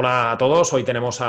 [0.00, 1.20] Hola a todos, hoy tenemos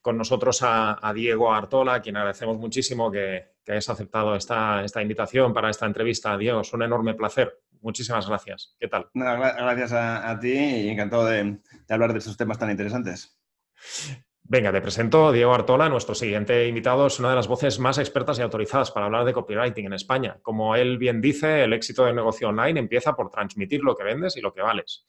[0.00, 5.52] con nosotros a, Diego Artola, a quien agradecemos muchísimo que, que hayas aceptado esta, invitación
[5.52, 6.34] para esta entrevista.
[6.38, 7.60] Diego, es un enorme placer.
[7.82, 8.74] Muchísimas gracias.
[8.80, 9.10] ¿Qué tal?
[9.12, 13.38] gracias a, ti y encantado de, de hablar de estos temas tan interesantes.
[14.44, 17.06] Venga, te presento Diego Artola, nuestro siguiente invitado.
[17.06, 20.38] Es una de las voces más expertas y autorizadas para hablar de copywriting en España.
[20.40, 24.38] Como él bien dice, el éxito del negocio online empieza por transmitir lo que vendes
[24.38, 25.04] y lo que vales.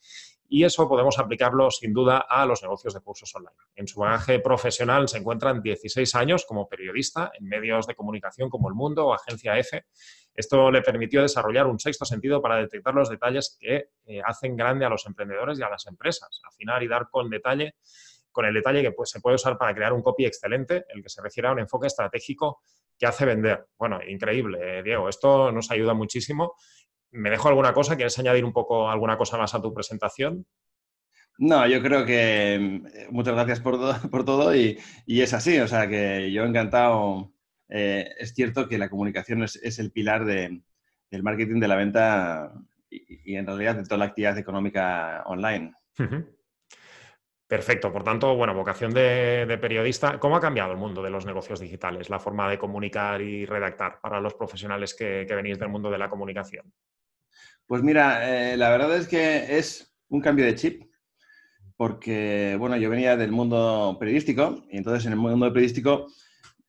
[0.54, 3.56] Y eso podemos aplicarlo sin duda a los negocios de cursos online.
[3.74, 8.68] En su bagaje profesional se encuentran 16 años como periodista en medios de comunicación como
[8.68, 9.86] El Mundo o Agencia F.
[10.34, 14.84] Esto le permitió desarrollar un sexto sentido para detectar los detalles que eh, hacen grande
[14.84, 17.76] a los emprendedores y a las empresas, afinar y dar con detalle
[18.30, 21.08] con el detalle que pues, se puede usar para crear un copy excelente, el que
[21.08, 22.62] se refiere a un enfoque estratégico
[22.98, 23.66] que hace vender.
[23.78, 25.08] Bueno, increíble, eh, Diego.
[25.08, 26.54] Esto nos ayuda muchísimo.
[27.12, 27.96] ¿Me dejo alguna cosa?
[27.96, 30.46] ¿Quieres añadir un poco alguna cosa más a tu presentación?
[31.38, 33.78] No, yo creo que mm, muchas gracias por,
[34.10, 37.32] por todo y, es así, o sea que yo encantado.
[37.68, 40.62] Eh, es cierto que la comunicación es, el pilar del
[41.22, 42.52] marketing de la venta
[42.90, 45.72] y, en realidad de toda la actividad económica online.
[47.52, 47.92] Perfecto.
[47.92, 50.18] Por tanto, bueno, vocación de, periodista.
[50.18, 54.00] ¿Cómo ha cambiado el mundo de los negocios digitales, la forma de comunicar y redactar
[54.00, 56.72] para los profesionales que, venís del mundo de la comunicación?
[57.66, 60.82] Pues mira, eh, la verdad es que es un cambio de chip,
[61.76, 66.06] porque, bueno, yo venía del mundo periodístico y entonces en el mundo periodístico,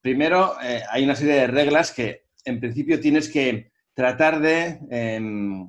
[0.02, 5.68] primero eh, hay una serie de reglas que en principio tienes que tratar de, em,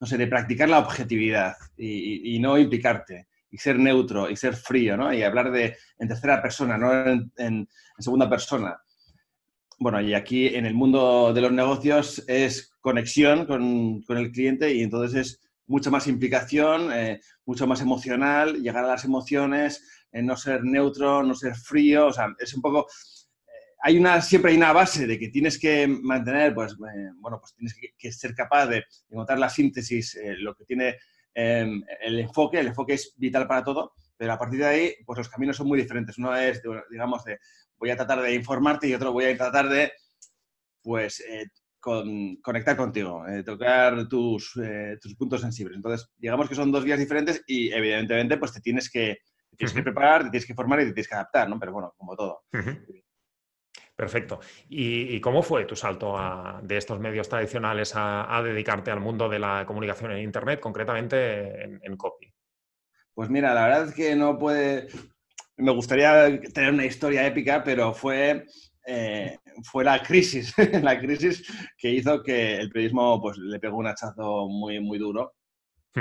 [0.00, 4.96] no sé, de practicar la objetividad y no implicarte y ser neutro y ser frío,
[4.96, 5.12] ¿no?
[5.12, 8.76] Y hablar de en tercera persona, no en, segunda persona.
[9.82, 14.80] Bueno, y aquí en el mundo de los negocios es conexión con, el cliente y
[14.80, 20.36] entonces es mucha más implicación, eh, mucho más emocional, llegar a las emociones, eh, no
[20.36, 22.86] ser neutro, no ser frío, o sea, es un poco...
[23.44, 27.52] Eh, hay una, siempre hay una base de que tienes que mantener, pues, bueno, pues
[27.56, 30.94] tienes que, ser capaz de encontrar la síntesis, lo que tiene
[31.34, 35.18] Em, el enfoque, el enfoque es vital para todo, pero a partir de ahí, pues
[35.18, 36.18] los caminos son muy diferentes.
[36.18, 37.38] Uno es, digamos, de
[37.82, 39.90] voy a tratar de informarte y otro voy a tratar de,
[40.84, 41.46] pues, eh,
[41.80, 45.74] conectar contigo, eh, tocar tus, eh, tus, puntos sensibles.
[45.74, 49.18] Entonces, digamos que son dos vías diferentes y evidentemente, pues te tienes que,
[49.56, 51.58] tienes que preparar, te tienes que formar y te tienes que adaptar, ¿no?
[51.58, 52.44] Pero bueno, como todo.
[53.96, 54.38] Perfecto.
[54.68, 56.16] ¿Y, cómo fue tu salto
[56.62, 61.96] de estos medios tradicionales a, dedicarte al mundo de la comunicación en Internet, concretamente en,
[61.96, 62.32] copy?
[63.12, 64.86] Pues mira, la verdad es que no puede...
[65.56, 68.46] Me gustaría tener una historia épica, pero fue,
[68.86, 71.44] eh, fue la crisis, la crisis
[71.76, 75.34] que hizo que el periodismo pues, le pegó un hachazo muy, muy duro.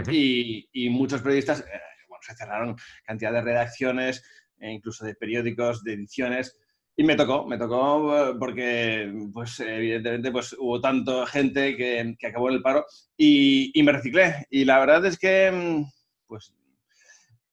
[0.10, 2.76] y, muchos periodistas eh, bueno, se cerraron
[3.06, 4.24] cantidad de redacciones,
[4.58, 6.58] e incluso de periódicos, de ediciones,
[6.96, 12.28] y me tocó, me tocó eh, porque, pues, evidentemente, pues, hubo tanta gente que, que,
[12.28, 12.86] acabó en el paro
[13.18, 14.46] y, y, me reciclé.
[14.50, 15.86] Y la verdad es que, mm,
[16.28, 16.54] pues,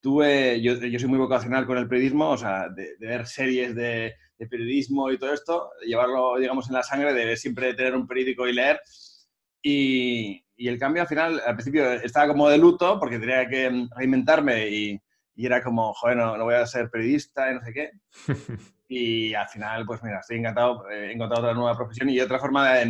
[0.01, 4.15] tuve, yo, yo soy muy vocacional con el periodismo, o sea, de, ver series de,
[4.37, 8.47] de, periodismo y todo esto, llevarlo, digamos, en la sangre, de siempre tener un periódico
[8.47, 8.79] y leer.
[9.61, 13.87] Y, y el cambio al final, al principio estaba como de luto porque tenía que
[13.95, 15.01] reinventarme y,
[15.35, 17.91] y era como, joder, no, no voy a ser periodista y no sé qué.
[18.91, 22.73] Y al final, pues mira, estoy encantado, he encontrado otra nueva profesión y otra forma
[22.73, 22.81] de,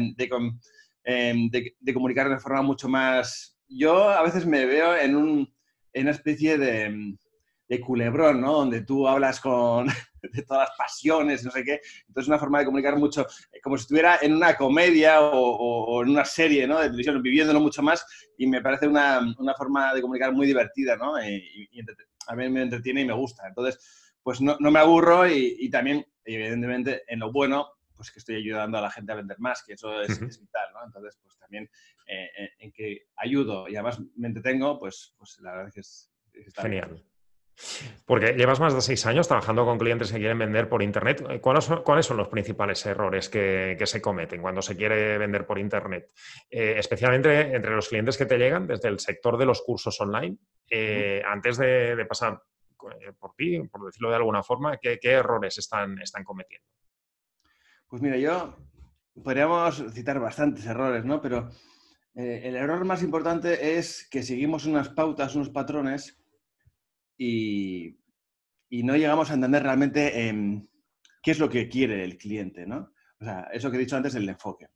[1.04, 3.58] em, de, de, comunicar de forma mucho más...
[3.68, 5.54] Yo a veces me veo en, un,
[5.94, 7.16] en una especie de,
[7.68, 8.54] de culebrón, ¿no?
[8.54, 9.88] Donde tú hablas con,
[10.22, 11.82] de todas las pasiones, no sé qué.
[12.08, 16.10] Entonces, una forma de comunicar mucho, eh, como si estuviera en una comedia o, en
[16.10, 16.80] una serie, ¿no?
[16.80, 18.06] De televisión, viviéndolo mucho más.
[18.38, 21.24] Y me parece una, una forma de comunicar muy divertida, ¿no?
[21.24, 21.82] Y, y,
[22.28, 23.48] a mí me entretiene y me gusta.
[23.48, 23.80] Entonces,
[24.24, 28.82] pues no, me aburro y, también, evidentemente, en lo bueno, pues que estoy ayudando a
[28.82, 30.86] la gente a vender más, que eso es, vital, ¿no?
[30.86, 31.70] Entonces, pues también
[32.10, 35.80] eh, eh, en que ayudo y además me entretengo, pues, pues la verdad es que
[35.82, 36.14] es,
[36.56, 37.04] Genial.
[38.06, 41.42] Porque llevas más de seis años trabajando con clientes que quieren vender por Internet.
[41.42, 41.66] ¿Cuáles
[42.06, 46.10] son, los principales errores que, se cometen cuando se quiere vender por Internet?
[46.50, 50.38] Eh, especialmente entre los clientes que te llegan desde el sector de los cursos online.
[51.26, 52.42] antes de, pasar
[53.02, 56.68] eh, por ti, por decirlo de alguna forma, ¿qué, errores están, están cometiendo?
[57.88, 58.56] Pues mira, yo
[59.24, 61.22] podríamos citar bastantes errores, ¿no?
[61.22, 61.50] Pero
[62.20, 66.20] eh, el error más importante es que seguimos unas pautas, unos patrones
[67.18, 67.96] y,
[68.70, 70.68] no llegamos a entender realmente em,
[71.24, 72.92] qué es lo que quiere el cliente, ¿no?
[73.22, 74.68] O sea, eso que he dicho antes, el enfoque.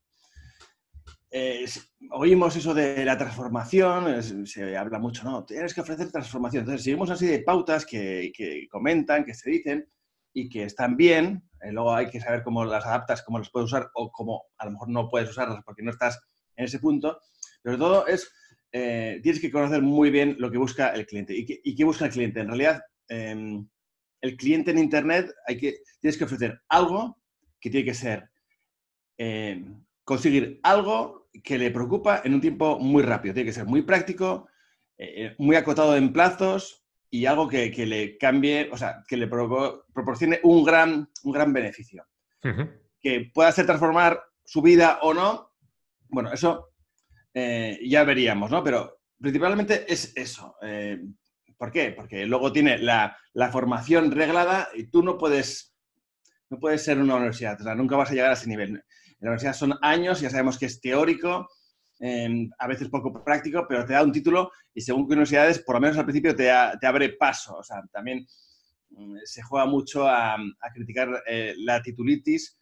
[2.12, 5.44] oímos eso de la transformación, se habla mucho, ¿no?
[5.44, 6.62] Tienes que ofrecer transformación.
[6.62, 8.32] Entonces, seguimos así de pautas que,
[8.72, 9.90] comentan, que se dicen
[10.34, 11.44] y que están bien.
[11.62, 14.66] Eh, luego hay que saber cómo las adaptas, cómo las puedes usar o cómo a
[14.66, 16.22] lo mejor no puedes usarlas porque no estás
[16.56, 17.20] en ese punto.
[17.64, 18.32] Pero todo es,
[18.72, 21.34] eh, tienes que conocer muy bien lo que busca el cliente.
[21.36, 22.42] ¿Y qué, busca el cliente?
[22.42, 23.68] En realidad, em,
[24.22, 27.18] el cliente en Internet hay que, tienes que ofrecer algo
[27.60, 28.30] que tiene que ser
[29.18, 33.34] em, conseguir algo que le preocupa en un tiempo muy rápido.
[33.34, 34.48] Tiene que ser muy práctico,
[34.98, 39.28] eh, eh, muy acotado en plazos y algo que, le cambie, o sea, que le
[39.28, 42.06] proporcione un gran, un gran beneficio.
[43.00, 45.54] Que pueda hacer transformar su vida o no,
[46.10, 46.73] bueno, eso
[47.34, 48.64] eh, ya veríamos, ¿no?
[48.64, 50.56] Pero principalmente es eso.
[51.58, 51.92] ¿Por qué?
[51.92, 55.74] Porque luego tiene la, la, formación reglada y tú no puedes,
[56.50, 58.84] no puedes ser una universidad, o sea, nunca vas a llegar a ese nivel
[59.24, 61.48] la universidad son años, ya sabemos que es teórico,
[62.00, 65.76] em, a veces poco práctico, pero te da un título y según qué universidades, por
[65.76, 67.56] lo menos al principio, te, abre paso.
[67.56, 68.28] O sea, también
[68.90, 70.36] mm, se juega mucho a,
[70.74, 72.58] criticar eh, la titulitis,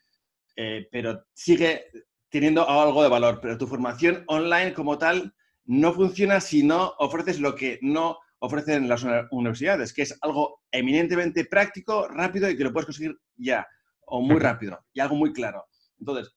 [0.55, 1.85] eh, pero sigue
[2.31, 3.39] teniendo algo de valor.
[3.41, 5.35] Pero tu formación online como tal
[5.65, 11.45] no funciona si no ofreces lo que no ofrecen las universidades, que es algo eminentemente
[11.45, 13.67] práctico, rápido y que lo puedes conseguir ya,
[14.05, 15.67] o muy rápido, y algo muy claro.
[15.99, 16.35] Entonces,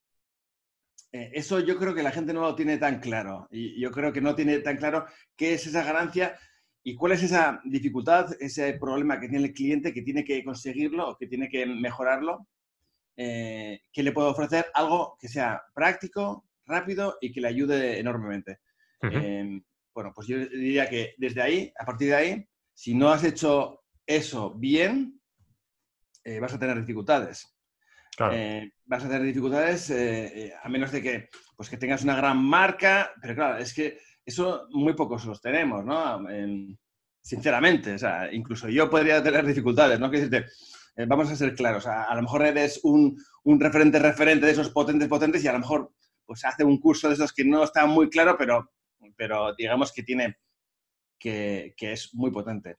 [1.12, 3.48] eh, eso yo creo que la gente no lo tiene tan claro.
[3.50, 6.38] Y yo creo que no tiene tan claro qué es esa ganancia
[6.82, 11.16] y cuál es esa dificultad, ese problema que tiene el cliente que tiene que conseguirlo
[11.18, 12.46] que tiene que mejorarlo,
[13.16, 18.60] eh, que le puede ofrecer algo que sea práctico, rápido y que le ayude enormemente.
[19.00, 19.62] Em,
[19.92, 23.84] bueno, pues yo diría que desde ahí, a partir de ahí, si no has hecho
[24.06, 25.20] eso bien,
[26.24, 27.54] eh, vas a tener dificultades.
[28.32, 32.42] Eh, vas a tener dificultades eh, a menos de que, pues, que tengas una gran
[32.42, 36.24] marca, pero claro, es que eso muy pocos los tenemos, ¿no?
[37.20, 40.10] sinceramente, o sea, incluso yo podría tener dificultades, ¿no?
[40.10, 40.28] Que
[40.96, 45.44] vamos a ser claros, a, lo mejor eres un, referente referente de esos potentes potentes
[45.44, 45.92] y a lo mejor
[46.24, 48.70] pues hace un curso de esos que no está muy claro, pero,
[49.16, 50.38] pero digamos que tiene,
[51.18, 52.78] que, es muy potente.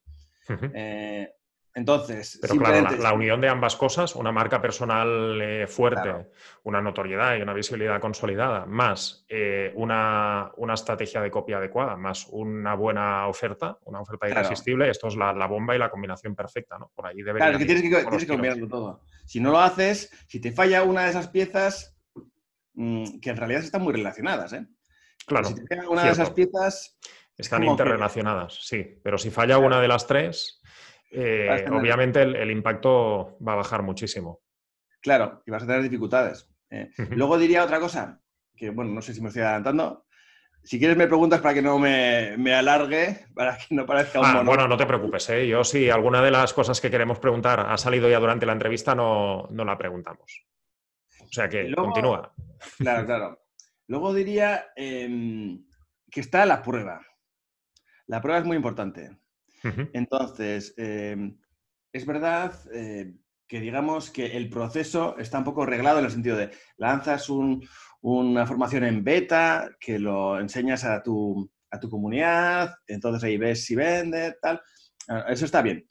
[1.76, 6.30] Entonces, pero claro, la, unión de ambas cosas, una marca personal eh, fuerte,
[6.64, 12.76] una notoriedad y una visibilidad consolidada, más eh, una, estrategia de copia adecuada, más una
[12.76, 16.94] buena oferta, una oferta irresistible, esto es la, bomba y la combinación perfecta, ¿no?
[16.96, 17.48] Por ahí debería.
[17.48, 19.02] Claro, que tienes que, tienes que combinarlo todo.
[19.26, 21.98] Si no lo haces, si te falla una de esas piezas,
[22.76, 24.66] mm, que en realidad están muy relacionadas, ¿eh?
[25.28, 25.50] Claro.
[25.50, 26.98] Si te falla una de esas piezas.
[27.38, 28.98] Están interrelacionadas, sí.
[29.04, 30.62] Pero si falla una de las tres
[31.16, 34.42] eh, obviamente el, impacto va a bajar muchísimo.
[35.02, 36.50] Claro, y vas a tener dificultades.
[36.70, 36.90] Eh.
[37.12, 38.22] Luego diría otra cosa,
[38.56, 40.06] que bueno, no sé si me estoy adelantando.
[40.64, 44.42] Si quieres me preguntas para que no me, alargue, para que no parezca un ah,
[44.44, 45.48] Bueno, no te preocupes, ¿eh?
[45.48, 48.96] yo si alguna de las cosas que queremos preguntar ha salido ya durante la entrevista,
[48.96, 50.44] no, la preguntamos.
[51.22, 52.34] O sea que continúa.
[52.80, 53.40] Claro, claro.
[53.88, 55.64] Luego diría em,
[56.10, 57.06] que está la prueba.
[58.08, 59.18] La prueba es muy importante.
[59.94, 61.38] Entonces, em,
[61.92, 63.14] es verdad eh,
[63.48, 67.30] que digamos que el proceso está un poco reglado en el sentido de lanzas
[68.02, 71.50] una formación en beta, que lo enseñas a tu,
[71.90, 74.62] comunidad, entonces ahí ves si vende, tal.
[75.10, 75.86] Ah, eso está bien.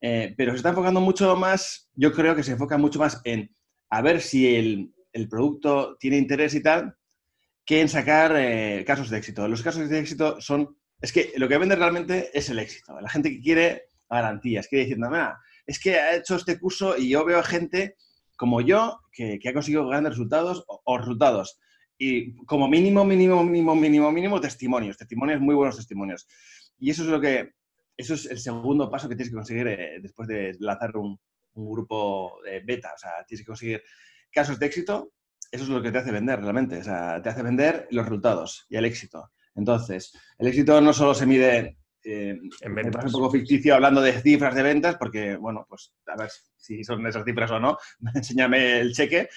[0.00, 3.54] Eh, pero se está enfocando mucho más, yo creo que se enfoca mucho más en
[3.90, 6.96] a ver si el, producto tiene interés y tal,
[7.64, 9.46] que en sacar eh, casos de éxito.
[9.48, 13.00] Los casos de éxito son es que lo que vende realmente es el éxito.
[13.00, 17.10] La gente que quiere garantías, quiere diciendo, mira, es que ha hecho este curso y
[17.10, 17.96] yo veo gente
[18.36, 21.58] como yo que, ha conseguido grandes resultados o, resultados.
[21.98, 26.26] Y como mínimo, mínimo, mínimo, mínimo, mínimo, testimonios, testimonios, muy buenos testimonios.
[26.78, 27.52] Y eso es lo que,
[27.96, 31.18] eso es el segundo paso que tienes que conseguir eh, después de lanzar un,
[31.52, 32.92] grupo de beta.
[32.94, 33.82] O sea, tienes que conseguir
[34.32, 35.12] casos de éxito.
[35.52, 36.78] Eso es lo que te hace vender realmente.
[36.78, 39.30] O sea, te hace vender los resultados y el éxito.
[39.60, 43.04] Entonces, el éxito no solo se mide eh, en ventas.
[43.04, 47.06] un poco ficticio hablando de cifras de ventas, porque, bueno, pues a ver si son
[47.06, 47.76] esas cifras o no,
[48.14, 49.28] enséñame el cheque,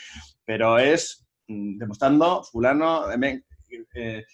[0.45, 3.03] pero es mm, demostrando, fulano,
[3.95, 4.25] eh,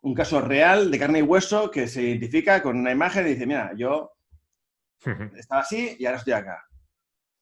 [0.00, 3.46] un caso real de carne y hueso que se identifica con una imagen y dice,
[3.46, 4.10] mira, yo
[5.36, 6.66] estaba así y ahora estoy acá.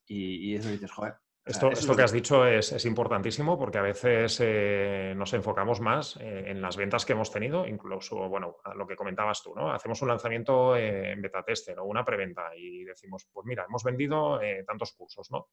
[0.07, 1.15] Y, y eso dices, joder,
[1.47, 6.61] esto, que has dicho es, importantísimo porque a veces eh, nos enfocamos más eh, en
[6.61, 9.71] las ventas que hemos tenido, incluso, bueno, lo que comentabas tú, ¿no?
[9.71, 13.85] Hacemos un lanzamiento eh, en beta tester o una preventa y decimos, pues mira, hemos
[13.85, 15.49] vendido tantos cursos, ¿no?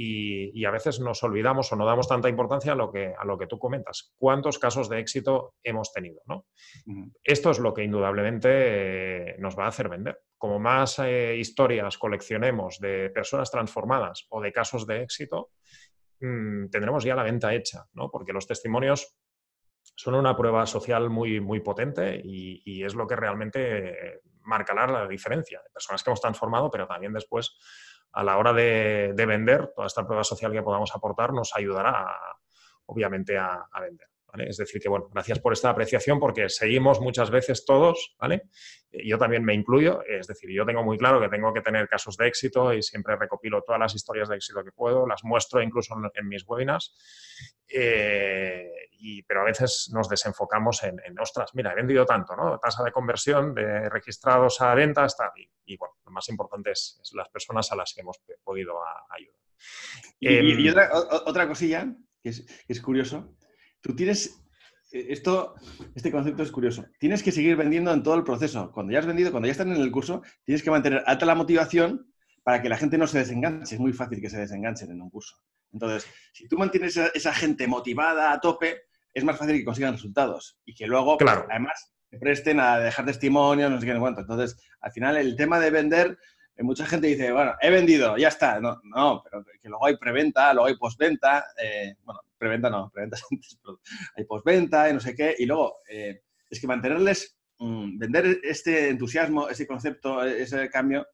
[0.00, 3.36] Y, a veces nos olvidamos o no damos tanta importancia a lo que, a lo
[3.36, 4.14] que tú comentas.
[4.16, 6.20] ¿Cuántos casos de éxito hemos tenido?
[6.26, 6.46] ¿no?
[7.24, 10.20] Esto es lo que indudablemente eh, nos va a hacer vender.
[10.36, 15.50] Como más eh, historias coleccionemos de personas transformadas o de casos de éxito,
[16.20, 18.08] mm, tendremos ya la venta hecha, ¿no?
[18.08, 19.16] porque los testimonios
[19.96, 25.60] son una prueba social muy, muy potente y, es lo que realmente marcará la diferencia.
[25.60, 27.58] De personas que hemos transformado, pero también después
[28.12, 32.06] a la hora de, vender, toda esta prueba social que podamos aportar nos ayudará,
[32.86, 34.08] obviamente, a, vender.
[34.46, 38.42] Es decir, que bueno, gracias por esta apreciación porque seguimos muchas veces todos, ¿vale?
[38.92, 42.16] Yo también me incluyo, es decir, yo tengo muy claro que tengo que tener casos
[42.16, 45.96] de éxito y siempre recopilo todas las historias de éxito que puedo, las muestro incluso
[46.14, 46.94] en, mis webinars,
[47.68, 48.70] eh,
[49.26, 52.58] pero a veces nos desenfocamos en, ostras, mira, he vendido tanto, ¿no?
[52.58, 55.32] Tasa de conversión de registrados a venta está
[55.64, 58.74] y, bueno, lo más importante es, las personas a las que hemos podido
[59.10, 59.36] ayudar.
[60.18, 60.74] Y, em,
[61.26, 62.30] otra, cosilla que
[62.68, 63.36] es curioso,
[63.80, 64.44] tú tienes,
[64.92, 65.54] eh, esto,
[65.94, 68.70] este concepto es curioso, tienes que seguir vendiendo en todo el proceso.
[68.72, 71.34] Cuando ya has vendido, cuando ya están en el curso, tienes que mantener alta la
[71.34, 72.12] motivación
[72.42, 73.74] para que la gente no se desenganche.
[73.74, 75.36] Es muy fácil que se desenganchen en un curso.
[75.72, 78.87] Entonces, si tú mantienes a esa gente motivada a tope,
[79.18, 81.46] es más fácil que consigan resultados y que luego, claro.
[81.50, 84.22] además, te presten a dejar testimonio, no sé qué, cuánto.
[84.22, 86.18] Entonces, al final, el tema de vender,
[86.56, 88.60] eh, mucha gente dice, bueno, he vendido, ya está.
[88.60, 91.46] No, no pero que luego hay preventa, luego hay postventa.
[91.62, 93.58] Eh, bueno, preventa no, preventa antes,
[94.16, 95.34] hay postventa y no sé qué.
[95.38, 101.06] Y luego, eh, es que mantenerles, mm, vender este entusiasmo, ese concepto, ese cambio,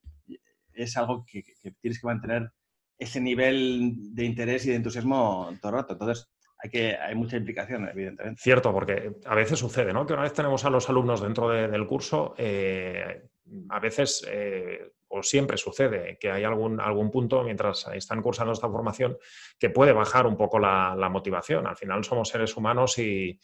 [0.72, 1.42] es algo que,
[1.80, 2.50] tienes que mantener
[2.98, 5.92] ese nivel de interés y de entusiasmo todo el rato.
[5.94, 6.28] Entonces,
[6.64, 8.40] hay, que, hay mucha implicación, evidentemente.
[8.40, 10.06] Cierto, porque a veces sucede, ¿no?
[10.06, 13.28] Que una vez tenemos a los alumnos dentro del curso, eh,
[13.68, 18.68] a veces eh, o siempre sucede que hay algún, algún punto mientras están cursando esta
[18.68, 19.18] formación
[19.58, 21.66] que puede bajar un poco la, motivación.
[21.66, 23.38] Al final somos seres humanos y,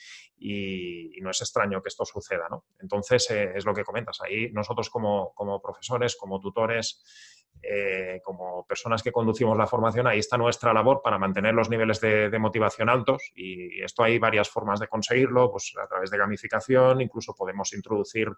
[1.21, 2.49] no es extraño que esto suceda.
[2.49, 2.65] ¿no?
[2.81, 4.21] Entonces, eh, es lo que comentas.
[4.23, 10.39] Ahí nosotros como, profesores, como tutores, eh, como personas que conducimos la formación, ahí está
[10.39, 14.89] nuestra labor para mantener los niveles de, motivación altos y esto hay varias formas de
[14.89, 18.29] conseguirlo, pues a través de gamificación, incluso podemos introducir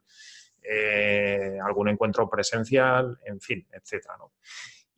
[0.61, 4.16] eh, algún encuentro presencial, en fin, etcétera.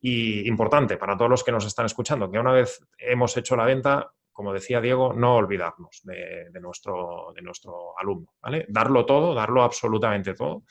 [0.01, 3.65] Y importante para todos los que nos están escuchando, que una vez hemos hecho la
[3.65, 8.65] venta, como decía Diego, no olvidarnos de, nuestro, de nuestro alumno, ¿vale?
[8.69, 10.63] Darlo todo, darlo absolutamente todo,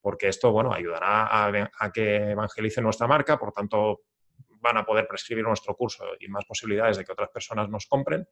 [0.00, 4.02] porque esto, bueno, ayudará a, a que evangelice nuestra marca, por tanto,
[4.60, 8.28] van a poder prescribir nuestro curso y más posibilidades de que otras personas nos compren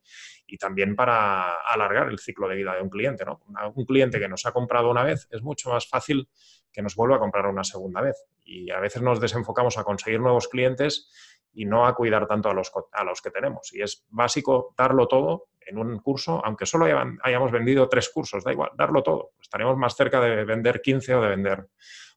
[0.46, 3.24] y también para alargar el ciclo de vida de un cliente.
[3.24, 3.40] ¿no?
[3.74, 6.28] Un cliente que nos ha comprado una vez es mucho más fácil
[6.72, 10.20] que nos vuelva a comprar una segunda vez y a veces nos desenfocamos a conseguir
[10.20, 11.10] nuevos clientes
[11.52, 13.72] y no a cuidar tanto a los, a los que tenemos.
[13.72, 16.86] Y es básico darlo todo en un curso, aunque solo
[17.22, 19.32] hayamos vendido tres cursos, da igual, darlo todo.
[19.40, 21.66] Estaremos más cerca de vender 15 o de vender,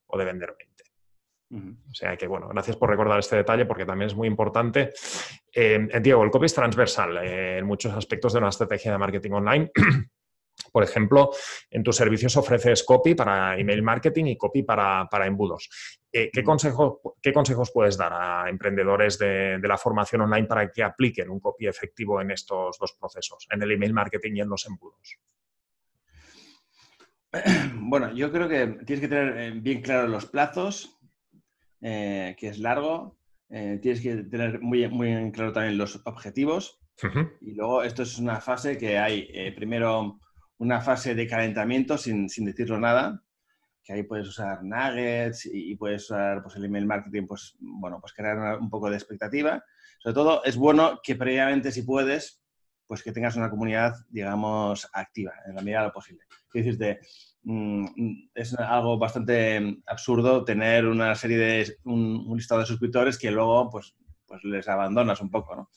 [0.07, 0.71] o de vender 20.
[1.53, 4.93] O sea que, bueno, gracias por recordar este detalle porque también es muy importante.
[5.53, 9.31] Eh, Diego, el copy es transversal eh, en muchos aspectos de una estrategia de marketing
[9.31, 9.71] online.
[10.71, 11.31] Por ejemplo,
[11.69, 15.69] en tus servicios ofreces copy para email marketing y copy para, embudos.
[16.11, 16.43] Eh, ¿qué,
[17.21, 21.39] ¿Qué consejos puedes dar a emprendedores de, de, la formación online para que apliquen un
[21.39, 25.17] copy efectivo en estos dos procesos, en el email marketing y en los embudos?
[27.75, 30.97] Bueno, yo creo que tienes que tener bien claros los plazos,
[31.81, 33.17] eh, que es largo.
[33.49, 36.79] Eh, tienes que tener muy, muy claro también los objetivos.
[37.41, 40.19] Y luego esto es una fase que hay, eh, primero,
[40.61, 43.23] una fase de calentamiento sin, sin, decirlo nada,
[43.83, 48.13] que ahí puedes usar nuggets y, puedes usar pues, el email marketing, pues, bueno, pues
[48.13, 49.63] crear un poco de expectativa.
[49.99, 52.41] Sobre todo, es bueno que previamente, si puedes,
[52.87, 56.25] pues que tengas una comunidad, digamos, activa, en la medida de lo posible.
[56.53, 56.99] Es decir,
[57.43, 57.87] Mm,
[58.35, 63.95] es algo bastante absurdo tener una serie de un, listado de suscriptores que luego pues,
[64.27, 65.69] pues les abandonas un poco, ¿no?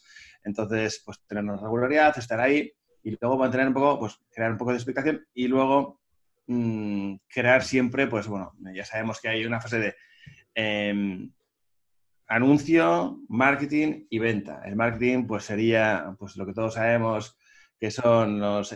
[0.45, 2.71] Entonces, pues tener una regularidad, estar ahí
[3.05, 6.01] y luego mantener un poco, pues crear un poco de explicación y luego
[6.47, 9.95] mm, crear siempre, pues bueno, ya sabemos que hay una fase de
[10.55, 11.31] em,
[12.27, 14.63] anuncio, marketing y venta.
[14.65, 17.37] El marketing pues sería pues lo que todos sabemos
[17.79, 18.75] que son los,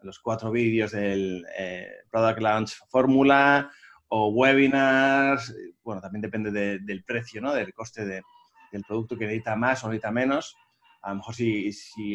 [0.00, 3.70] los cuatro vídeos del eh, Product Launch Fórmula
[4.08, 7.52] o webinars, bueno, también depende del precio, ¿no?
[7.52, 10.56] Del coste del producto que necesita más o necesita menos.
[11.04, 11.68] A lo mejor si,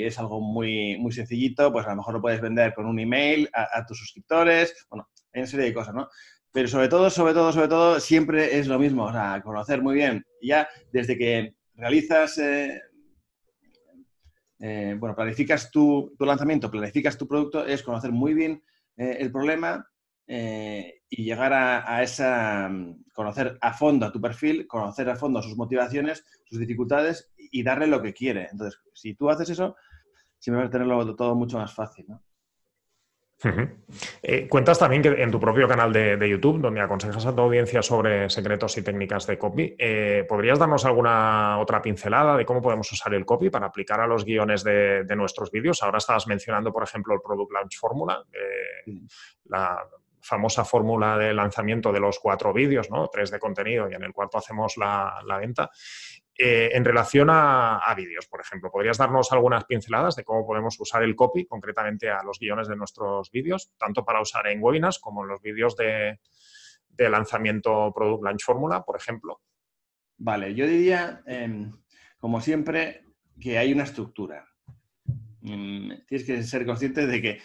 [0.03, 3.47] es algo muy, muy sencillito, pues a lo mejor lo puedes vender con un email
[3.53, 4.87] a, tus suscriptores.
[4.89, 6.09] Bueno, hay una serie de cosas, ¿no?
[6.51, 9.05] Pero sobre todo, sobre todo, sobre todo, siempre es lo mismo.
[9.05, 10.25] O sea, conocer muy bien.
[10.41, 12.81] Ya desde que realizas, eh,
[14.59, 18.63] eh, bueno, planificas tu, lanzamiento, planificas tu producto, es conocer muy bien
[18.97, 19.87] el problema
[20.27, 22.69] y llegar a, a, esa,
[23.13, 27.87] conocer a fondo a tu perfil, conocer a fondo sus motivaciones, sus dificultades y darle
[27.87, 28.47] lo que quiere.
[28.51, 29.75] Entonces, si tú haces eso,
[30.37, 32.23] siempre vas a tenerlo todo mucho más fácil, ¿no?
[34.21, 37.81] Eh, cuentas también que en tu propio canal de, YouTube, donde aconsejas a tu audiencia
[37.81, 42.91] sobre secretos y técnicas de copy, eh, ¿podrías darnos alguna otra pincelada de cómo podemos
[42.91, 45.81] usar el copy para aplicar a los guiones de, nuestros vídeos?
[45.81, 48.21] Ahora estabas mencionando, por ejemplo, el Product Launch Formula,
[49.45, 49.87] la
[50.21, 53.07] famosa fórmula de lanzamiento de los cuatro vídeos, ¿no?
[53.07, 55.71] Tres de contenido y en el cuarto hacemos la, la venta.
[56.41, 61.03] Eh, en relación a, vídeos, por ejemplo, ¿podrías darnos algunas pinceladas de cómo podemos usar
[61.03, 65.23] el copy concretamente a los guiones de nuestros vídeos, tanto para usar en webinars como
[65.23, 66.17] en los vídeos de,
[66.97, 69.41] lanzamiento Product Launch Fórmula, por ejemplo?
[70.17, 71.73] Vale, yo diría, em,
[72.17, 73.03] como siempre,
[73.37, 74.47] que hay una estructura.
[75.41, 77.41] Mm, tienes que ser consciente de que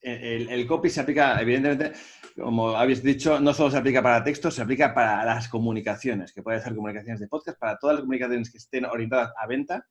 [0.00, 1.92] el, copy se aplica, evidentemente,
[2.36, 6.42] como habéis dicho, no solo se aplica para textos, se aplica para las comunicaciones, que
[6.42, 9.84] puede ser comunicaciones de podcast, para todas las comunicaciones que estén orientadas a venta.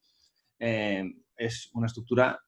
[0.59, 1.03] Eh,
[1.35, 2.39] es una estructura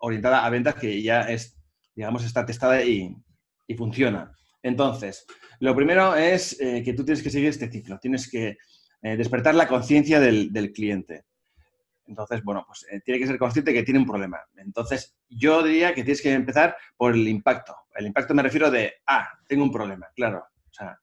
[0.00, 1.56] orientada a venta que ya es,
[1.94, 3.16] digamos, está testada y,
[3.76, 4.32] funciona.
[4.62, 5.26] Entonces,
[5.60, 8.58] lo primero es eh, que tú tienes que seguir este ciclo, tienes que
[9.02, 11.24] eh, despertar la conciencia del cliente.
[12.06, 14.38] Entonces, bueno, pues eh, tiene que ser consciente que tiene un problema.
[14.56, 17.74] Entonces, yo diría que tienes que empezar por el impacto.
[17.94, 20.46] El impacto me refiero de, ah, tengo un problema, claro.
[20.70, 20.98] O sea,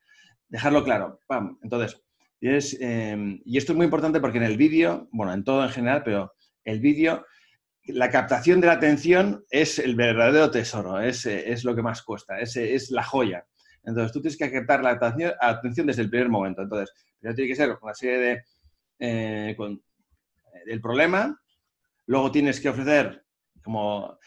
[0.48, 1.20] dejarlo claro.
[1.62, 5.70] Entonces, em, y esto es muy importante porque en el vídeo, bueno, en todo en
[5.70, 6.34] general, pero
[6.64, 7.26] el vídeo,
[7.86, 12.40] la captación de la atención es el verdadero tesoro, es, es lo que más cuesta,
[12.40, 13.46] es, es la joya.
[13.84, 16.62] Entonces, tú tienes que captar la atención, atención desde el primer momento.
[16.62, 18.44] Entonces, primero tiene que ser una serie de...
[19.00, 19.56] Eh,
[20.66, 21.40] del problema,
[22.06, 23.26] luego tienes que ofrecer
[23.64, 24.18] como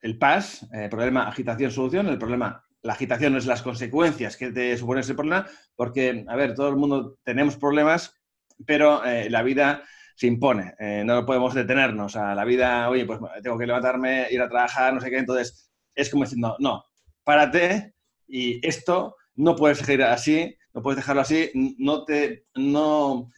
[0.00, 4.76] el PAS, eh, problema, agitación, solución, el problema, la agitación es las consecuencias que te
[4.76, 8.18] supone ese problema, porque, a ver, todo el mundo tenemos problemas,
[8.66, 9.82] pero eh, la vida
[10.16, 14.40] se impone, eh, no podemos detenernos a la vida, oye, pues tengo que levantarme, ir
[14.40, 16.84] a trabajar, no sé qué, entonces es como diciendo, no,
[17.24, 17.94] párate
[18.26, 23.28] y esto no puedes seguir así, no puedes dejarlo así, no te, no,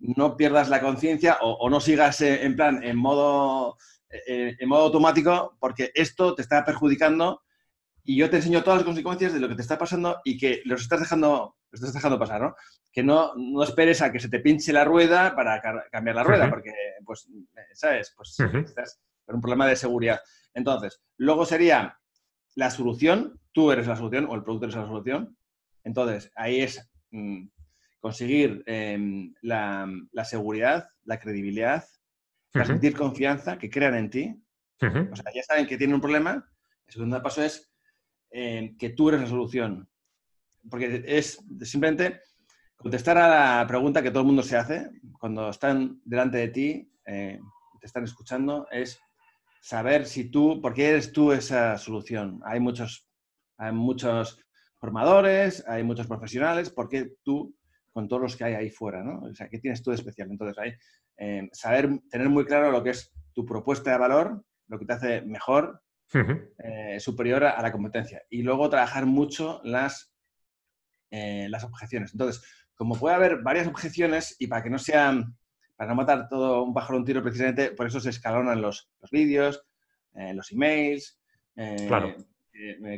[0.00, 3.76] no pierdas la conciencia o, no sigas eh, en plan en modo,
[4.08, 7.42] eh, en modo automático porque esto te está perjudicando
[8.02, 10.62] y yo te enseño todas las consecuencias de lo que te está pasando y que
[10.64, 12.54] los estás dejando, estás dejando pasar, ¿no?
[12.90, 15.60] Que no, no, esperes a que se te pinche la rueda para
[15.92, 16.72] cambiar la rueda, porque,
[17.04, 17.28] pues,
[17.74, 18.12] ¿sabes?
[18.16, 20.20] Pues estás con un problema de seguridad.
[20.54, 22.00] Entonces, luego sería
[22.54, 25.36] la solución, tú eres la solución o el producto es la solución.
[25.84, 27.46] Entonces, ahí es mm,
[28.00, 29.86] conseguir em, la,
[30.24, 31.84] seguridad, la credibilidad,
[32.50, 34.42] transmitir confianza, que crean en ti.
[34.80, 36.50] O sea, ya saben que tienen un problema.
[36.86, 37.70] El segundo paso es
[38.30, 39.88] em, que tú eres la solución.
[40.68, 42.20] Porque es simplemente
[42.76, 46.92] contestar a la pregunta que todo el mundo se hace cuando están delante de ti,
[47.06, 47.38] eh,
[47.78, 48.98] te están escuchando, es
[49.60, 52.40] saber si tú, por qué eres tú esa solución.
[52.44, 53.06] Hay muchos,
[53.58, 54.42] hay muchos
[54.78, 57.54] formadores, hay muchos profesionales, ¿por qué tú
[57.92, 59.20] con todos los que hay ahí fuera, ¿no?
[59.22, 60.30] O sea, ¿qué tienes tú de especial?
[60.30, 60.72] Entonces, ahí,
[61.16, 64.92] eh, saber, tener muy claro lo que es tu propuesta de valor, lo que te
[64.92, 65.82] hace mejor,
[66.58, 68.22] eh, superior a, la competencia.
[68.30, 70.12] Y luego trabajar mucho las,
[71.10, 72.12] eh, las objeciones.
[72.12, 72.42] Entonces,
[72.74, 75.36] como puede haber varias objeciones y para que no sean,
[75.76, 79.10] para no matar todo un pájaro un tiro precisamente, por eso se escalonan los, los
[79.10, 79.64] vídeos,
[80.34, 81.20] los emails.
[81.54, 82.16] claro.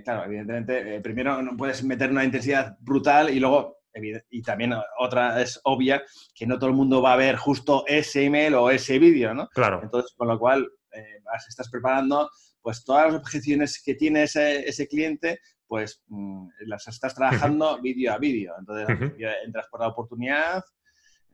[0.05, 3.82] claro, evidentemente, primero no puedes meter una intensidad brutal y luego
[4.31, 6.03] y también otra es obvia,
[6.35, 9.49] que no todo el mundo va a ver justo ese email o ese vídeo, ¿no?
[9.49, 9.81] Claro.
[9.83, 14.87] Entonces, con lo cual, eh, estás preparando pues todas las objeciones que tiene ese, ese
[14.87, 18.55] cliente, pues mm, las estás trabajando vídeo a vídeo.
[18.59, 19.13] Entonces,
[19.45, 20.63] entras por la oportunidad,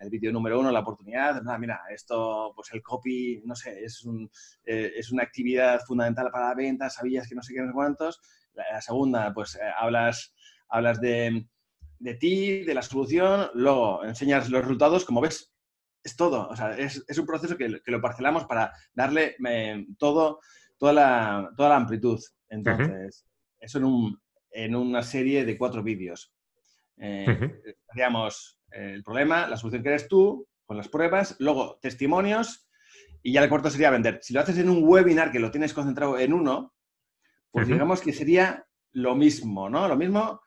[0.01, 4.31] el vídeo número uno, la oportunidad, mira, esto, pues el copy, no sé, es, un,
[4.65, 7.73] eh, es una actividad fundamental para la venta, sabías que no sé qué, no sé
[7.73, 8.21] cuántos.
[8.55, 10.35] La, segunda, pues eh, hablas,
[10.69, 11.47] hablas de
[11.99, 15.53] de ti, de la solución, luego enseñas los resultados, como ves,
[16.03, 16.49] es todo.
[16.49, 20.41] O sea, es, un proceso que, lo parcelamos para darle eh, todo,
[20.77, 22.21] toda, la, toda la amplitud.
[22.49, 23.27] Entonces,
[23.61, 26.33] eso en, un, en, una serie de cuatro vídeos.
[26.97, 27.27] Eh,
[28.71, 32.69] el problema, la solución que eres tú, con las pruebas, luego testimonios
[33.23, 34.21] y ya el cuarto sería vender.
[34.23, 36.75] Si lo haces en un webinar que lo tienes concentrado en uno,
[37.51, 39.89] pues digamos que sería lo mismo, ¿no?
[39.89, 40.43] Lo mismo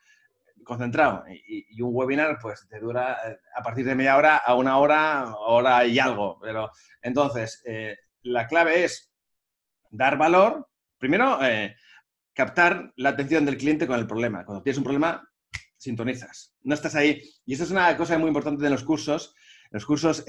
[0.64, 1.24] concentrado.
[1.48, 5.36] Y, un webinar, pues te dura eh, a partir de media hora a una hora,
[5.38, 6.40] hora y algo.
[6.42, 6.72] Pero
[7.02, 9.12] entonces, eh, la clave es
[9.90, 10.68] dar valor.
[10.98, 11.40] Primero,
[12.34, 14.46] captar la atención del cliente con el problema.
[14.46, 15.28] Cuando tienes un problema,
[15.78, 16.54] sintonizas.
[16.62, 17.20] No estás ahí.
[17.44, 19.34] Y eso es una cosa muy importante de los cursos.
[19.72, 20.24] los cursos,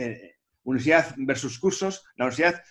[0.65, 2.63] universidad versus cursos, la universidad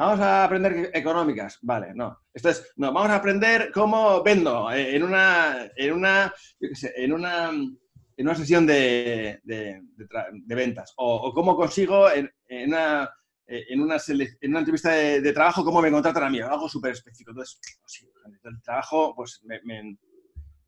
[0.00, 1.58] Vamos a aprender económicas.
[1.60, 2.20] Vale, no.
[2.32, 7.50] Esto es, no, vamos a aprender cómo vendo eh, en una, en una, en una,
[7.50, 10.94] en una sesión de, de, ventas.
[10.96, 13.10] O, cómo consigo en, una,
[13.46, 16.40] en, una en una entrevista de, trabajo, cómo me contratan a mí.
[16.40, 17.32] Algo súper específico.
[17.32, 18.08] Entonces, pues
[18.44, 19.60] el trabajo, pues me,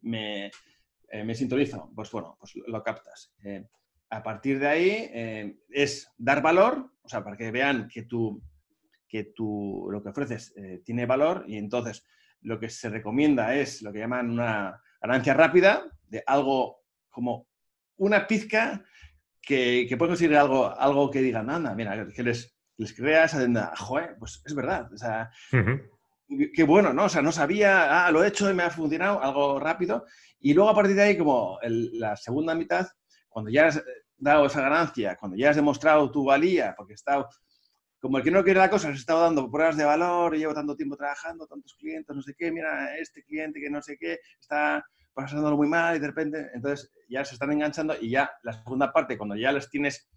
[0.02, 0.50] me,
[1.08, 1.90] eh, me, sintonizo.
[1.94, 3.32] Pues bueno, pues lo captas.
[3.42, 3.66] Eh,
[4.10, 8.42] a partir de ahí es dar valor, o sea, para que vean que tu
[9.12, 12.02] que tú lo que ofreces eh, tiene valor y entonces
[12.40, 16.78] lo que se recomienda es lo que llaman una ganancia rápida de algo
[17.10, 17.46] como
[17.98, 18.82] una pizca
[19.42, 23.38] que, que puede conseguir algo, algo que digan, anda, mira, que les, les crea esa
[23.38, 25.30] tienda, joder, pues es verdad, o sea,
[26.54, 27.04] qué bueno, ¿no?
[27.04, 30.06] O sea, no sabía, ah, lo he hecho y me ha funcionado, algo rápido.
[30.40, 32.88] Y luego a partir de ahí, como la segunda mitad,
[33.28, 33.82] cuando ya has
[34.16, 37.28] dado esa ganancia, cuando ya has demostrado tu valía, porque está
[38.02, 40.74] como el que no quiere la cosa, se estado dando pruebas de valor, llevo tanto
[40.74, 44.84] tiempo trabajando, tantos clientes, no sé qué, mira, este cliente que no sé qué, está
[45.14, 48.92] pasándolo muy mal y de repente, entonces ya se están enganchando y ya la segunda
[48.92, 50.10] parte, cuando ya los tienes,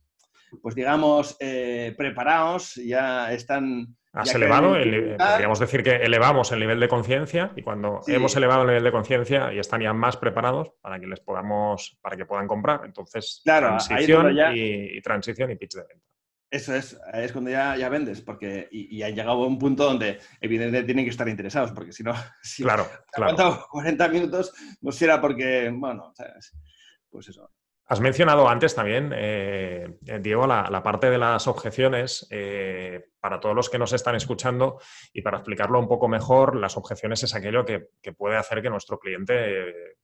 [0.63, 3.95] pues digamos, eh, preparados, ya están...
[4.13, 8.67] Has elevado, podríamos decir que elevamos el nivel de conciencia y cuando hemos elevado el
[8.69, 12.48] nivel de conciencia y están ya más preparados para que les podamos, para que puedan
[12.48, 12.82] comprar.
[12.86, 16.14] Entonces, claro, transición y, y transición y pitch de venta.
[16.49, 19.84] Eso es, es cuando ya, ya vendes, porque y, y han llegado a un punto
[19.84, 23.67] donde evidentemente tienen que estar interesados, porque si no, si claro, claro.
[23.71, 26.13] 40 minutos, no será porque, bueno,
[27.10, 27.51] pues eso.
[27.88, 32.25] Has mencionado antes también, eh, Diego, la, parte de las objeciones.
[32.31, 34.79] Eh, para todos los que nos están escuchando
[35.12, 38.99] y para explicarlo un poco mejor, las objeciones es aquello que, puede hacer que nuestro
[38.99, 39.95] cliente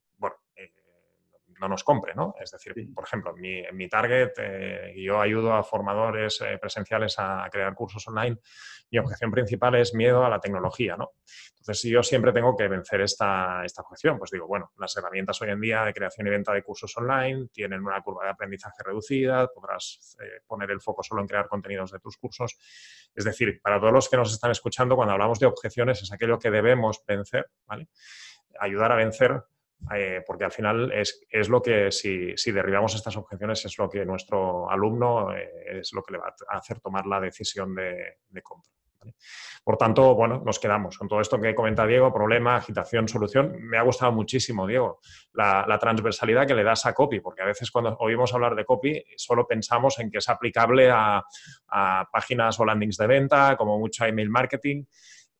[1.61, 2.33] no nos compre, ¿no?
[2.41, 7.47] Es decir, por ejemplo, en mi, target, eh, yo ayudo a formadores eh, presenciales a,
[7.51, 8.37] crear cursos online,
[8.89, 11.11] mi objeción principal es miedo a la tecnología, ¿no?
[11.59, 15.49] Entonces, yo siempre tengo que vencer esta, esta objeción, pues digo, bueno, las herramientas hoy
[15.49, 19.47] en día de creación y venta de cursos online tienen una curva de aprendizaje reducida,
[19.47, 22.57] podrás eh, poner el foco solo en crear contenidos de tus cursos.
[23.13, 26.39] Es decir, para todos los que nos están escuchando, cuando hablamos de objeciones, es aquello
[26.39, 27.87] que debemos vencer, ¿vale?
[28.59, 29.43] Ayudar a vencer
[29.93, 34.69] eh, porque al final es, lo que, si, derribamos estas objeciones, es lo que nuestro
[34.69, 38.71] alumno eh, es lo que le va a hacer tomar la decisión de, compra.
[39.63, 43.55] Por tanto, bueno, nos quedamos con todo esto que comenta Diego, problema, agitación, solución.
[43.59, 44.99] Me ha gustado muchísimo, Diego,
[45.33, 49.03] la, transversalidad que le das a copy, porque a veces cuando oímos hablar de copy
[49.17, 51.23] solo pensamos en que es aplicable a,
[51.69, 54.85] a páginas o landings de venta, como mucho email marketing.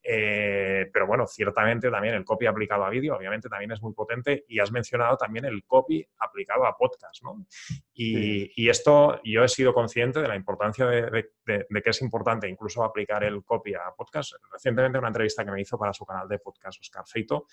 [0.04, 4.46] Eh, pero bueno, ciertamente también el copy aplicado a vídeo, obviamente también es muy potente
[4.48, 7.46] y has mencionado también el copy aplicado a podcast, ¿no?
[7.94, 13.24] Y, esto yo he sido consciente de la importancia de, que es importante incluso aplicar
[13.24, 14.34] el copy a podcast.
[14.50, 17.48] Recientemente una entrevista que me hizo para su canal de podcast, Oscar Feito,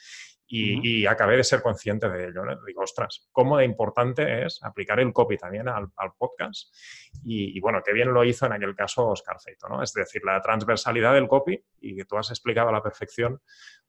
[0.47, 2.43] y, acabé de ser consciente de ello.
[2.67, 6.73] Digo, ostras, cómo de importante es aplicar el copy también al, podcast.
[7.25, 9.83] Y, bueno, qué bien lo hizo en aquel caso Oscar Feito, ¿no?
[9.83, 13.41] Es decir, la transversalidad del copy y que tú has explicado a la perfección,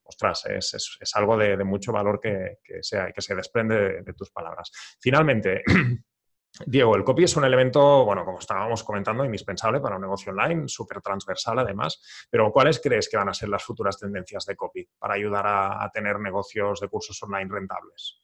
[0.10, 4.72] ostras, es, algo de, mucho valor que, sea, que se desprende de, tus palabras.
[5.00, 5.64] Finalmente,
[6.66, 10.68] Diego, el copy es un elemento, bueno, como estábamos comentando, indispensable para un negocio online,
[10.68, 14.88] súper transversal además, pero ¿cuáles crees que van a ser las futuras tendencias de copy
[14.98, 18.24] para ayudar a, tener negocios de cursos online rentables?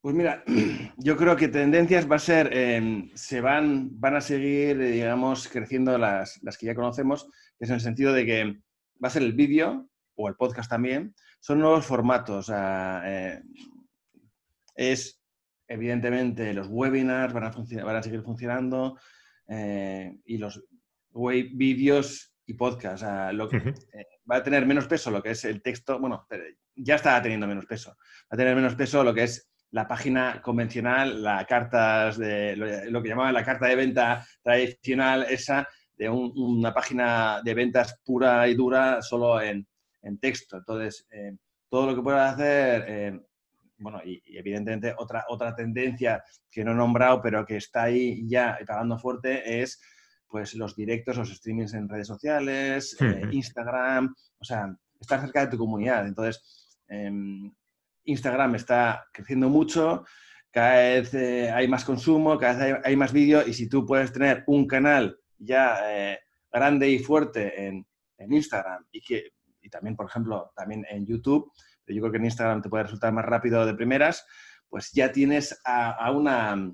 [0.00, 0.44] Pues mira,
[0.96, 5.98] yo creo que tendencias va a ser, em, se van, van a seguir, digamos, creciendo
[5.98, 8.44] las, las que ya conocemos, es en el sentido de que
[9.02, 12.50] va a ser el vídeo o el podcast también, son nuevos formatos.
[12.54, 13.40] Eh,
[14.74, 15.22] es,
[15.66, 17.50] evidentemente, los webinars van a,
[17.84, 18.98] van a seguir funcionando
[19.48, 20.64] eh, y los
[21.12, 23.04] vídeos y podcast.
[23.32, 26.26] lo, eh, va a tener menos peso lo que es el texto, bueno,
[26.74, 27.90] ya está teniendo menos peso.
[27.90, 33.02] Va a tener menos peso lo que es la página convencional, la cartas de lo,
[33.02, 38.54] que llamaban la carta de venta tradicional, esa de una página de ventas pura y
[38.54, 39.66] dura solo en,
[40.20, 40.56] texto.
[40.56, 41.36] Entonces, eh,
[41.68, 43.20] todo lo que pueda hacer, eh,
[43.76, 48.58] bueno, y, evidentemente otra, otra tendencia que no he nombrado, pero que está ahí ya
[48.66, 49.78] pagando fuerte, es
[50.26, 55.50] pues los directos, los streamings en redes sociales, eh, Instagram, o sea, estar cerca de
[55.50, 56.06] tu comunidad.
[56.06, 57.52] Entonces, em,
[58.04, 60.04] Instagram está creciendo mucho,
[60.50, 64.44] cada vez hay más consumo, cada vez hay, más vídeo y si tú puedes tener
[64.46, 66.18] un canal ya eh,
[66.52, 67.86] grande y fuerte en,
[68.30, 69.30] Instagram y, que,
[69.62, 71.52] y también, por ejemplo, también en YouTube,
[71.84, 74.26] pero yo creo que en Instagram te puede resultar más rápido de primeras,
[74.68, 76.70] pues ya tienes a, una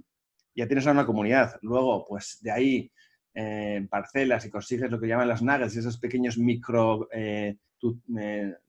[0.57, 1.59] ya tienes a una comunidad.
[1.63, 2.93] Luego, pues de ahí
[3.35, 7.09] eh, parcelas y consigues lo que llaman las nuggets, esos pequeños micro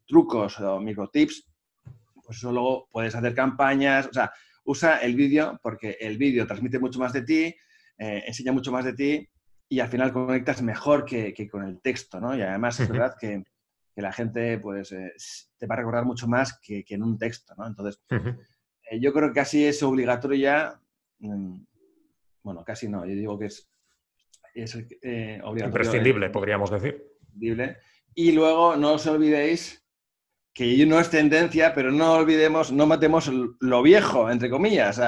[0.05, 1.47] trucos o micro tips,
[2.25, 4.31] pues eso luego puedes hacer campañas, o sea,
[4.65, 7.55] usa el vídeo porque el vídeo transmite mucho más de ti,
[7.97, 9.29] eh, enseña mucho más de ti
[9.75, 12.33] y al final conectas mejor que, con el texto, ¿no?
[12.33, 13.43] Y además es verdad que,
[13.97, 15.13] la gente pues eh,
[15.57, 17.67] te va a recordar mucho más que, en un texto, ¿no?
[17.67, 20.79] Entonces, eh, yo creo que casi es obligatorio ya,
[21.19, 21.57] mm,
[22.43, 23.69] bueno, casi no, yo digo que es,
[24.53, 25.65] es obligatorio.
[25.65, 27.05] Imprescindible, podríamos decir.
[28.13, 29.84] Y luego no os olvidéis
[30.55, 35.01] que no es tendencia, pero no olvidemos, no matemos lo viejo, entre comillas.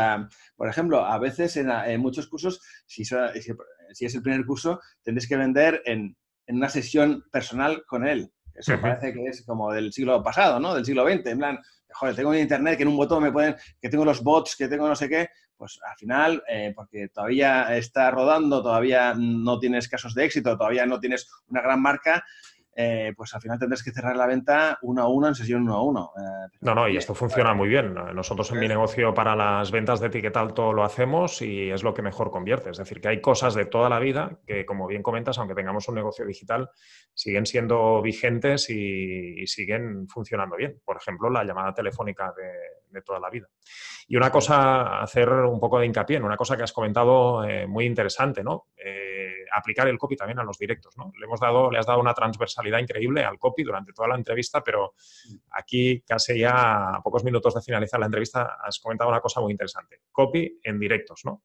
[0.57, 5.37] por ejemplo, a veces en, muchos cursos, si, si, es el primer curso, tendréis que
[5.37, 6.17] vender en,
[6.49, 8.29] una sesión personal con él.
[8.53, 10.73] Eso parece que es como del siglo pasado, ¿no?
[10.73, 11.25] Del siglo XX.
[11.27, 11.59] En plan,
[11.91, 14.67] joder, tengo en internet que en un botón me pueden, que tengo los bots, que
[14.67, 15.29] tengo no sé qué.
[15.55, 20.85] Pues al final, eh, porque todavía está rodando, todavía no tienes casos de éxito, todavía
[20.85, 22.25] no tienes una gran marca,
[22.79, 25.73] eh, pues al final tendrás que cerrar la venta uno a uno en sesión uno
[25.73, 26.11] a uno.
[26.15, 27.95] Eh, no, no, y esto funciona muy bien.
[28.13, 31.95] Nosotros en mi negocio para las ventas de etiquetal todo lo hacemos y es lo
[31.95, 32.69] que mejor convierte.
[32.69, 35.87] Es decir, que hay cosas de toda la vida que, como bien comentas, aunque tengamos
[35.87, 36.69] un negocio digital,
[37.15, 40.79] siguen siendo vigentes y, siguen funcionando bien.
[40.85, 42.51] Por ejemplo, la llamada telefónica de,
[43.05, 43.47] toda la vida.
[44.07, 47.67] Y una cosa, hacer un poco de hincapié en una cosa que has comentado eh,
[47.67, 48.67] muy interesante, ¿no?
[49.57, 50.97] aplicar el copy también a los directos.
[50.97, 51.11] ¿no?
[51.17, 54.63] Le, hemos dado, le has dado una transversalidad increíble al copy durante toda la entrevista,
[54.63, 54.93] pero
[55.51, 59.51] aquí casi ya a pocos minutos de finalizar la entrevista has comentado una cosa muy
[59.51, 60.01] interesante.
[60.11, 61.21] Copy en directos.
[61.25, 61.43] ¿no?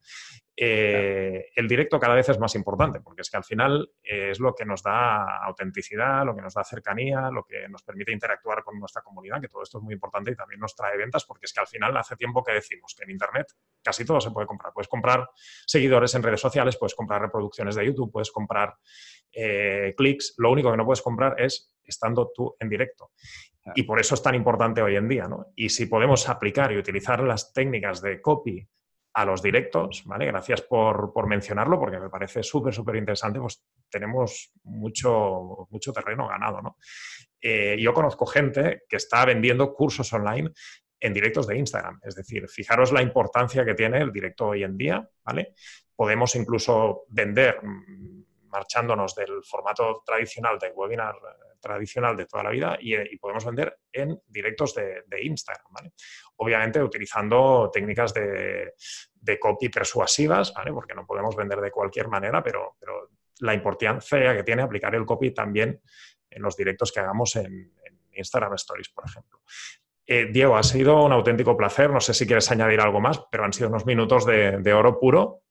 [0.55, 4.39] Eh, el directo cada vez es más importante, porque es que al final eh, es
[4.39, 8.63] lo que nos da autenticidad, lo que nos da cercanía, lo que nos permite interactuar
[8.63, 11.47] con nuestra comunidad, que todo esto es muy importante y también nos trae ventas, porque
[11.47, 13.47] es que al final hace tiempo que decimos que en Internet
[13.83, 14.73] casi todo se puede comprar.
[14.75, 15.31] Puedes comprar
[15.67, 18.75] seguidores en redes sociales, puedes comprar reproducciones de YouTube, puedes comprar
[19.33, 23.13] eh, clics, lo único que no puedes comprar es estando tú en directo.
[23.75, 25.29] Y por eso es tan importante hoy en día.
[25.29, 25.47] ¿no?
[25.55, 28.69] Y si podemos aplicar y utilizar las técnicas de copy
[29.15, 30.27] a los directos, ¿vale?
[30.27, 36.63] Gracias por, mencionarlo porque me parece súper, súper interesante, pues tenemos mucho, mucho terreno ganado,
[36.63, 36.79] ¿no?
[37.41, 40.51] Eh, yo conozco gente que está vendiendo cursos online
[41.01, 44.77] en directos de Instagram, es decir, fijaros la importancia que tiene el directo hoy en
[44.77, 45.55] día, ¿vale?
[45.97, 52.51] Podemos incluso vender mm, marchándonos del formato tradicional de webinar eh, tradicional de toda la
[52.51, 55.93] vida y, podemos vender en directos de, Instagram, ¿vale?
[56.37, 58.75] Obviamente utilizando técnicas de,
[59.41, 60.73] copy persuasivas, ¿vale?
[60.73, 63.11] Porque no podemos vender de cualquier manera, pero, pero,
[63.41, 65.81] la importancia que tiene aplicar el copy también
[66.31, 67.73] en los directos que hagamos en,
[68.15, 69.41] Instagram Stories, por ejemplo.
[70.07, 71.89] Eh, Diego, ha sido un auténtico placer.
[71.91, 75.45] No sé si quieres añadir algo más, pero han sido unos minutos de, oro puro.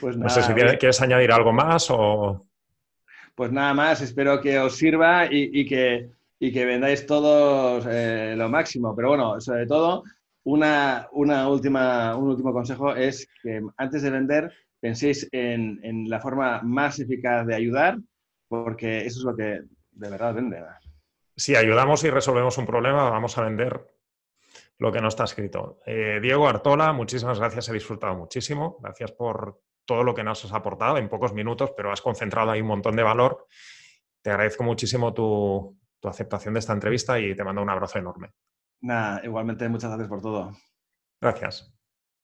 [0.00, 2.46] Pues no sé si quieres añadir algo más o
[3.34, 8.94] pues nada más, espero que os sirva y, que, que vendáis todos eh, lo máximo.
[8.94, 10.04] Pero bueno, sobre todo,
[10.44, 16.60] una, última, un último consejo es que antes de vender penséis en, en, la forma
[16.62, 17.98] más eficaz de ayudar,
[18.48, 20.62] porque eso es lo que de verdad vende.
[21.36, 23.80] Si ayudamos y resolvemos un problema, vamos a vender
[24.82, 25.78] lo que no está escrito.
[25.86, 28.78] Eh, Diego Artola, muchísimas gracias, he disfrutado muchísimo.
[28.80, 32.60] Gracias por todo lo que nos has aportado en pocos minutos, pero has concentrado ahí
[32.60, 33.46] un montón de valor.
[34.22, 38.32] Te agradezco muchísimo tu, tu aceptación de esta entrevista y te mando un abrazo enorme.
[38.80, 40.52] Nada, igualmente muchas gracias por todo.
[41.20, 41.72] Gracias.